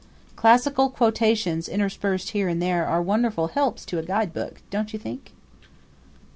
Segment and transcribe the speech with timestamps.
[0.35, 4.97] Classical quotations interspersed here and there are wonderful helps to a guide book, don't you
[4.97, 5.31] think?